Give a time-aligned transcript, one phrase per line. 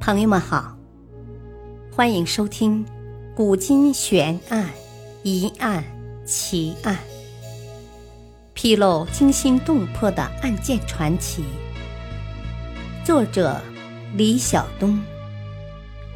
[0.00, 0.76] 朋友们好，
[1.90, 2.84] 欢迎收听
[3.34, 4.70] 《古今悬案、
[5.22, 5.82] 疑案、
[6.26, 6.94] 奇案》，
[8.52, 11.44] 披露惊心动魄的案件传奇。
[13.04, 13.60] 作者：
[14.14, 15.02] 李晓东，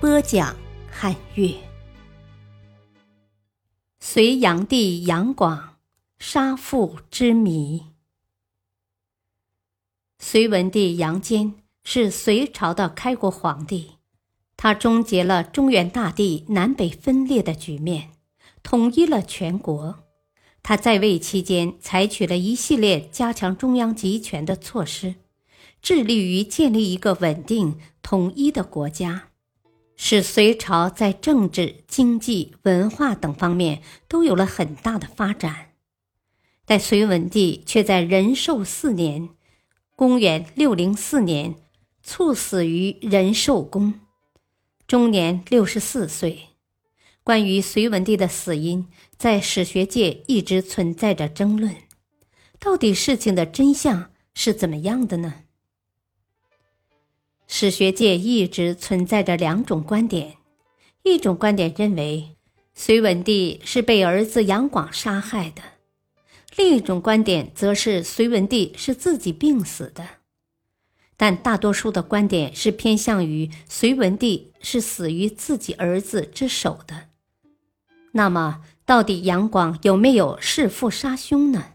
[0.01, 0.55] 播讲：
[0.91, 1.55] 汉月。
[4.01, 5.77] 隋炀帝杨广
[6.19, 7.87] 杀父之谜。
[10.19, 11.55] 隋文帝杨坚
[11.91, 13.93] 是隋朝的开国皇帝，
[14.59, 18.11] 他终结了中原大地南北分裂的局面，
[18.63, 20.01] 统一了全国。
[20.63, 25.15] 他在位期间采取了一系列加强中央集权的措施，
[25.81, 29.31] 致力于建立一个稳定统一的国家，
[29.97, 35.71] 使隋朝在政治、经济、文化等方面都有了很大的发展。
[36.67, 39.31] 但隋文帝却在仁寿四年。
[39.97, 41.57] 公元六零四年，
[42.11, 44.01] 猝死于仁寿宫，
[44.87, 46.47] 终年六十四岁。
[47.23, 51.77] 关于隋文帝的死因，在史学界一直存在着争论。
[52.59, 55.43] 到底事情的真相是怎么样的呢？
[57.47, 60.39] 史学界一直存在着两种观点：
[61.03, 62.39] 一种观点认为，
[62.73, 65.61] 隋文帝是被儿子杨广杀害的。
[66.57, 70.09] 另一种观点则是隋文帝是自己病死的，
[71.19, 77.09] 但大多数的观点是偏向于隋文帝是死于自己儿子之手的。
[78.13, 81.73] 那么，到底杨广有没有弑父杀兄呢？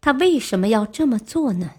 [0.00, 1.74] 他为什么要这么做呢？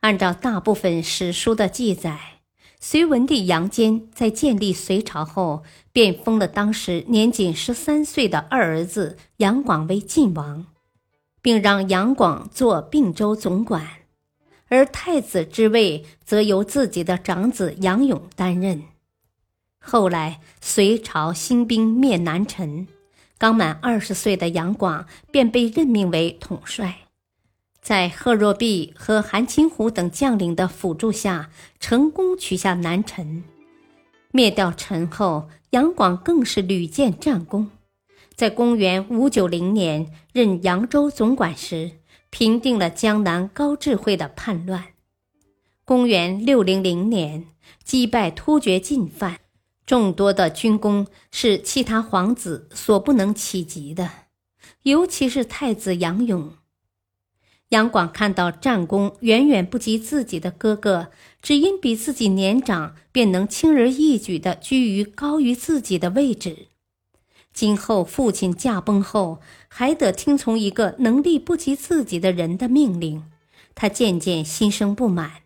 [0.00, 2.34] 按照大部分史书的记载。
[2.78, 10.66] 隋文帝杨坚在建立隋朝后，便封了当时年仅十三岁的二儿子杨广为晋王，
[11.40, 13.88] 并让杨广做并州总管，
[14.68, 18.82] 而太子之位则由自己的长子杨勇担任。
[19.78, 22.88] 后来，隋朝兴兵灭南陈，
[23.38, 26.98] 刚满二十岁的杨广便被任命为统帅。
[27.80, 33.44] 在贺若弼和韩擒虎等将领的辅助下，成功取下南陈。
[34.32, 37.70] 灭掉陈后，杨广更是屡建战功。
[38.34, 41.92] 在公元五九零年任扬州总管时，
[42.38, 44.88] 平定了江南高智慧的叛乱。
[45.86, 47.46] 公元六零零年
[47.82, 49.40] 击败突厥进犯，
[49.86, 54.10] 众多的军功是其他皇子所不能企及的，
[54.82, 56.52] 尤其是太子杨勇。
[57.70, 61.08] 杨广看到战功远远不及自己的哥哥，
[61.40, 66.68] 只因比自己年长，便能轻而易举地居于高于自己的位置。
[67.56, 73.24] 今后父亲驾崩后，还得听从一个能力不及自己的人的命令，
[73.74, 75.40] 他渐渐心生不满，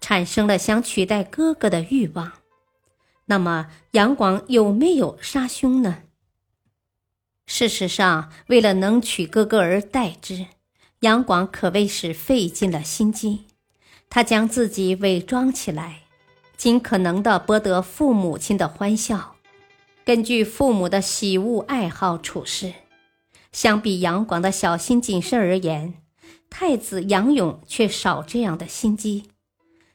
[0.00, 2.32] 产生了想取代哥哥的欲望。
[3.26, 5.98] 那么，杨广有没有杀兄呢？
[7.46, 10.46] 事实上，为了能取哥哥而代之。
[11.02, 13.44] 杨广可谓是费尽了心机，
[14.10, 16.00] 他将自己伪装起来，
[16.56, 19.36] 尽可能的博得父母亲的欢笑，
[20.04, 22.72] 根据父母的喜恶爱好处事。
[23.52, 25.94] 相比杨广的小心谨慎而言，
[26.50, 29.24] 太子杨勇却少这样的心机。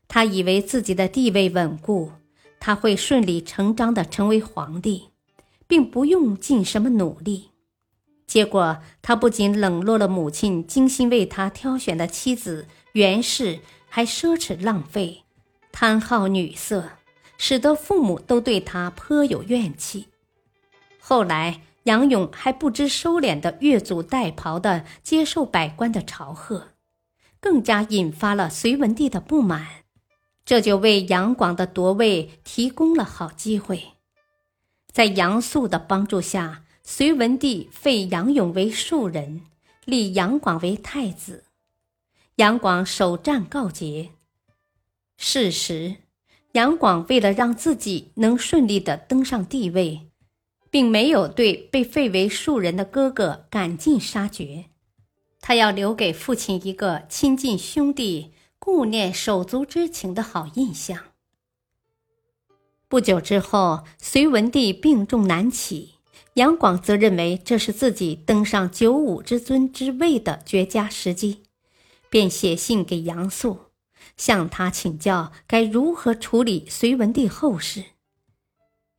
[0.08, 2.12] 他以为自己的地位稳固，
[2.60, 5.10] 他会顺理成章的成为皇帝，
[5.68, 7.50] 并不用尽什么努力。
[8.26, 15.24] 结果，他不仅冷落了母亲精心为他挑选的妻子袁氏，还奢侈浪费，
[15.72, 16.92] 贪好女色，
[17.38, 20.08] 使得父母都对他颇有怨气。
[21.00, 26.70] 后来，杨勇还不知收敛的越俎代庖的接受百官的朝贺，
[27.40, 29.84] 更加引发了隋文帝的不满，
[30.46, 33.94] 这就为杨广的夺位提供了好机会。
[34.92, 36.64] 在杨素的帮助下。
[36.90, 39.42] 隋文帝废杨勇为庶人，
[39.84, 41.44] 立杨广为太子。
[42.36, 44.12] 杨广首战告捷。
[45.18, 45.98] 事实，
[46.54, 50.08] 杨广为了让自己能顺利的登上帝位，
[50.72, 54.66] 并没有对被废为庶人的哥哥赶尽杀绝。
[55.40, 60.98] 他要留给父亲一个亲近兄弟、顾念手足之情的好印象。
[62.90, 65.96] 不久之后，隋文帝病重难起。
[66.34, 71.44] 杨广则认为这是自己登上九五之尊之位的绝佳时机，
[72.10, 73.67] 便写信给杨素，
[74.16, 77.84] 向他请教该如何处理隋文帝后事。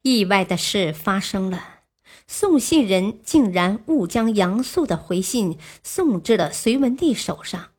[0.02, 1.81] 意外的事发生了，
[2.26, 7.70] 送信人竟然误将杨素的回信送至了隋文帝手上，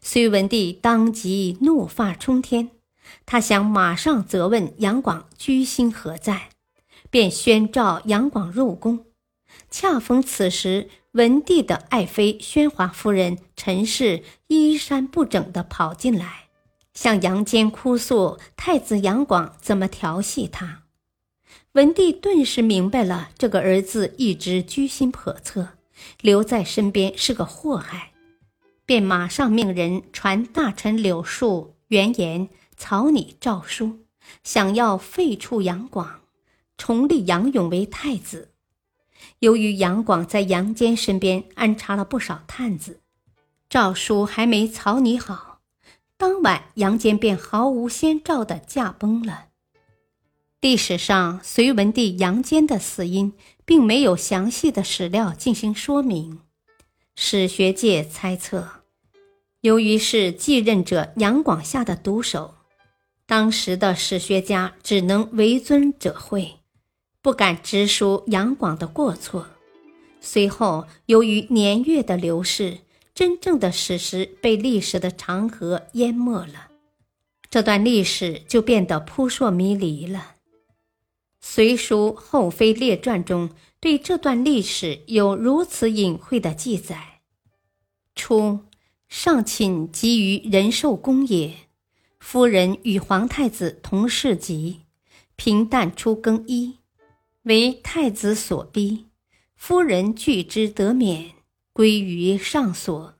[0.00, 2.70] 隋文帝当即怒发冲天，
[3.26, 6.50] 他想马上责问杨广居心何在，
[7.10, 9.06] 便宣召杨广入宫。
[9.70, 16.47] 恰逢此时，文帝的爱妃宣华夫人陈氏衣衫不整地跑进来，
[16.98, 20.82] 向杨坚哭诉太子杨广怎么调戏他。
[21.74, 25.68] 文帝顿时明白了，这个儿子一直居心叵测，
[26.20, 28.10] 留在身边是个祸害，
[28.84, 34.00] 便马上命人传大臣柳树、完颜、草拟诏书，
[34.42, 36.22] 想要废黜杨广，
[36.76, 38.50] 重立杨勇为太子。
[39.38, 42.98] 由于杨广在杨坚身边安插了不少探子，
[43.68, 45.47] 诏书还没草拟好，
[46.18, 49.46] 当晚杨坚便毫无先兆的驾崩了。
[50.60, 53.32] 历史上，隋文帝杨坚的死因
[53.64, 56.40] 并没有详细的史料进行说明。
[57.14, 58.68] 史学界猜测，
[59.60, 62.56] 由于是继任者杨广下的毒手，
[63.24, 66.56] 当时的史学家只能为尊者讳，
[67.22, 69.46] 不敢直抒杨广的过错。
[70.20, 72.78] 随后，由于年月的流逝，
[73.18, 76.70] 真正的史实被历史的长河淹没了，
[77.50, 80.36] 这段历史就变得扑朔迷离了。
[81.40, 83.50] 《隋书后妃列传》中
[83.80, 87.22] 对这段历史有如此隐晦的记载：
[88.14, 88.60] 初，
[89.08, 91.52] 上寝即于仁寿宫也，
[92.20, 94.82] 夫人与皇太子同侍疾，
[95.34, 96.76] 平淡出更衣，
[97.42, 99.06] 为太子所逼，
[99.56, 101.32] 夫人拒之得免，
[101.78, 103.14] 归于上所。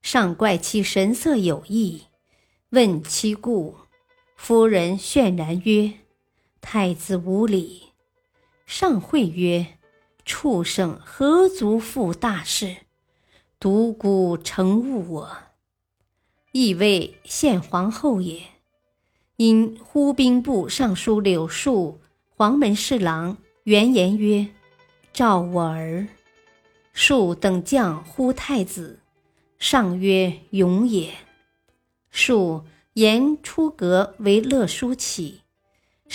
[0.00, 2.04] 上怪其神色有异，
[2.70, 3.76] 问其故，
[4.34, 5.92] 夫人泫然曰。
[6.62, 7.90] 太子无礼，
[8.64, 9.78] 上会曰
[10.24, 12.76] ：“畜生何足负大事？
[13.60, 15.36] 独孤诚误我，
[16.52, 18.40] 亦谓献皇后也。
[19.36, 22.00] 因忽兵部尚书柳树、
[22.30, 24.48] 黄门侍郎原言曰
[25.12, 26.08] ：‘召我儿。’
[26.92, 29.00] 树等将呼太子，
[29.58, 31.14] 上曰：‘勇也。’
[32.10, 35.40] 树言出阁为乐书起。”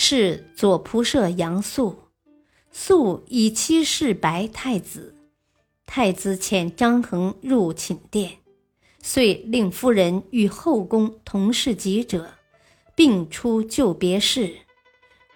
[0.00, 2.04] 是左仆射杨素，
[2.70, 5.16] 素以妻侍白太子。
[5.86, 8.38] 太子遣张衡入寝殿，
[9.02, 12.34] 遂令夫人与后宫同侍疾者，
[12.94, 14.58] 并出就别室。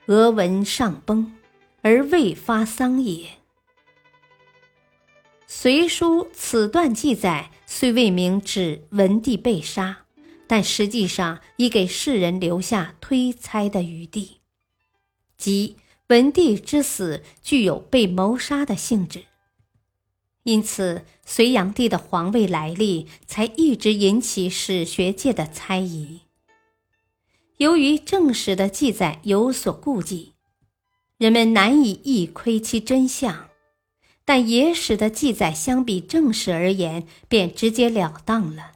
[0.06, 1.34] 俄闻上崩，
[1.80, 3.26] 而未发丧也。
[5.54, 10.06] 《隋书》此段记载虽未明指文帝被杀，
[10.46, 14.38] 但实际上已给世人留下推猜的余地。
[15.36, 15.76] 即
[16.08, 19.24] 文帝之死具有被谋杀的性质，
[20.44, 26.22] 因此隋炀帝的皇位来历才一直引起史学界的猜疑。
[27.58, 30.32] 由于正史的记载有所顾忌，
[31.18, 33.50] 人们难以一窥其真相；
[34.24, 38.72] 但野史的记载相比正史而言，便直截了当了。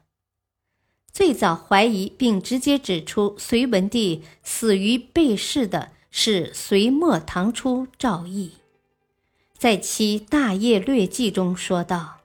[1.13, 5.93] 最早怀疑并直接指出隋文帝死于被弑的。
[6.19, 8.53] 是隋末唐初赵佚，
[9.59, 12.21] 在其《大业略记》中说道：“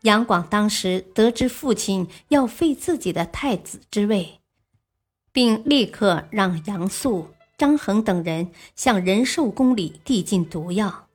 [0.00, 4.40] 杨广当时得知父亲要废自己的太子之位，
[5.30, 7.28] 并立刻让杨素、
[7.58, 11.07] 张衡等人向仁寿宫里递进毒药，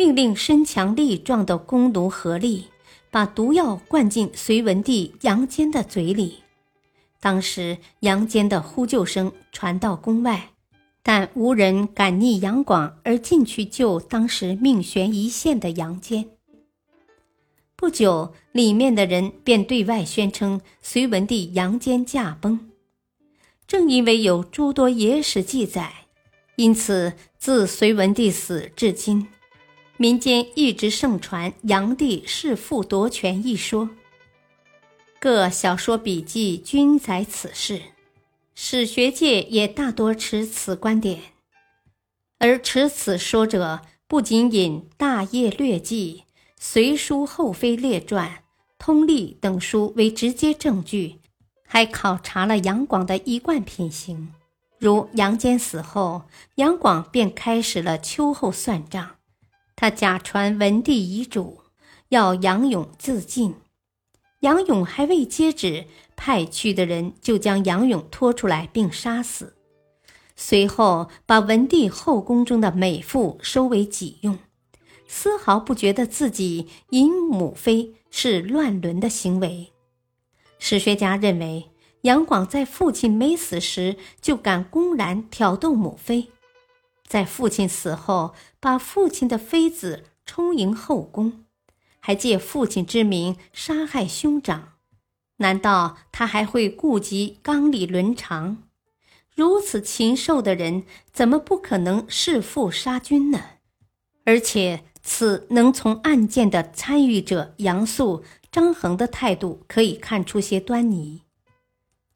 [0.00, 2.68] 命令身强力壮的宫奴合力
[3.10, 6.38] 把毒药灌进隋文帝杨坚的嘴里。
[7.20, 10.52] 当时杨坚的呼救声传到宫外。”
[11.02, 16.30] 但无人敢逆杨广而进去救当时命悬一线的杨坚。
[17.76, 22.70] 不久，里面的人便对外宣称隋文帝杨坚驾崩。
[23.66, 25.92] 正因为有诸多野史记载，
[26.56, 29.26] 因此自隋文帝死至今，
[30.00, 33.90] 民间一直盛传杨帝弑父夺权一说。
[35.18, 37.82] 各小说笔记均载此事。
[38.54, 41.20] 史学界也大多持此观点，
[42.38, 46.22] 而持此说者不仅引《大业略记》
[46.58, 48.26] 《隋书后妃列传》
[48.78, 51.18] 《通历》等书为直接证据，
[51.66, 54.32] 还考察了杨广的一贯品行。
[54.78, 56.22] 如杨坚死后，
[56.54, 59.16] 杨广便开始了秋后算账，
[59.80, 61.62] 他假传文帝遗嘱，
[62.10, 63.54] 要杨勇自尽。
[64.40, 69.54] 杨勇还未接旨，派去的人就将杨勇拖出来并杀死，
[70.36, 74.38] 随后把文帝后宫中的美妇收为己用，
[75.08, 79.72] 丝毫不觉得自己淫母妃是乱伦的行为。
[80.58, 81.70] 史学家认为，
[82.02, 86.28] 杨广在父亲没死时就敢公然挑逗母妃，
[87.10, 91.44] 在父亲死后把父亲的妃子充盈后宫，
[91.98, 94.74] 还借父亲之名杀害兄长，
[95.38, 98.62] 难道他还会顾及纲理伦常？
[99.34, 103.40] 如此禽兽的人，怎么不可能弑父杀君呢？
[104.24, 111.22] 而且，此能从案件的参与者杨素、张衡的态度可以看出些端倪。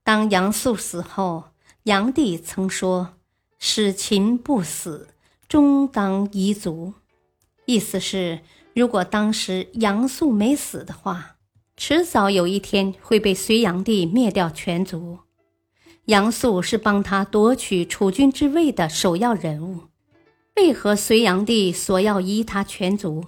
[0.04, 1.46] 当杨素死后，
[1.84, 3.13] 杨帝曾说
[3.66, 5.08] ：“使秦不死，
[5.48, 6.92] 终当夷族。”
[7.64, 8.40] 意思是，
[8.74, 11.36] 如果当时杨素没死的话，
[11.74, 15.20] 迟早有一天会被隋炀帝灭掉全族。
[16.04, 19.84] 杨素是帮他夺取储君之位的首要人物，
[20.56, 23.24] 为何隋炀帝索要夷他全族，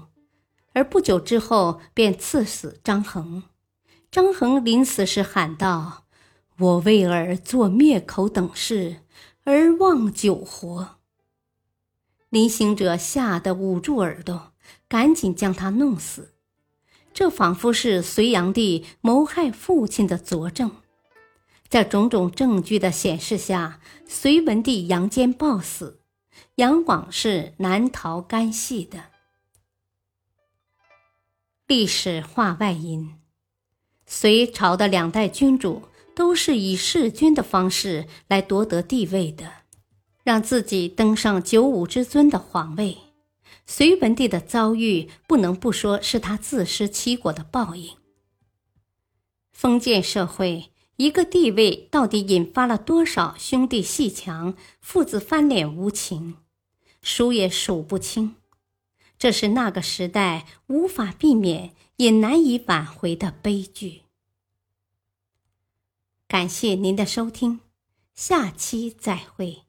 [0.75, 3.45] 而不久之后便赐死张衡？
[4.11, 6.03] 张衡临死时喊道。
[6.59, 8.97] 我为尔做灭口等事，
[9.47, 10.97] 而忘久活。
[12.31, 14.53] 临行者吓得捂住耳朵，
[14.89, 16.35] 赶紧将他弄死。
[17.15, 20.73] 这仿佛是隋炀帝谋害父亲的佐证。
[21.69, 26.01] 在种种证据的显示下，隋文帝杨坚暴死，
[26.57, 29.05] 杨广是难逃干系的。
[31.69, 33.15] 历史话外音：
[34.07, 35.83] 隋朝的两代君主。
[36.17, 39.53] 都是以弑君的方式来夺得地位的，
[40.25, 42.97] 让自己登上九五之尊的皇位。
[43.67, 47.97] 隋文帝的遭遇不能不说是他自食其果的报应。
[49.53, 56.37] 封建社会一个地位到底引发了多少兄弟戏墙、父子翻脸无情，
[57.03, 58.37] 数也数不清。
[59.19, 64.06] 这是那个时代无法避免也难以挽回的悲剧。
[66.29, 67.61] 感谢您的收听，
[68.15, 69.66] 下期再会。